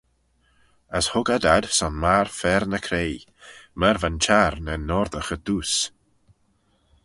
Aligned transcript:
As 0.99 1.07
hug 1.11 1.27
ad 1.35 1.43
ad 1.55 1.65
son 1.77 1.95
magher 2.03 2.27
fer-ny-craie, 2.39 3.27
myr 3.79 3.97
va'n 4.01 4.17
çhiarn 4.23 4.71
er 4.73 4.81
noardaghey 4.87 5.39
dooys. 5.45 5.75